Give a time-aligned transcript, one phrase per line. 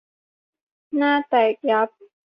[0.97, 1.89] หน้าแตกยับ!